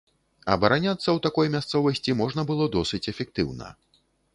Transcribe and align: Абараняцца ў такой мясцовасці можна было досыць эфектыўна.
Абараняцца 0.53 1.05
ў 1.05 1.23
такой 1.27 1.53
мясцовасці 1.57 2.19
можна 2.25 2.49
было 2.51 2.71
досыць 2.81 3.05
эфектыўна. 3.17 3.75